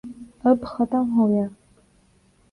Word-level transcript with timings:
اب 0.49 0.59
ختم 0.71 1.05
ہوگیا۔ 1.15 1.45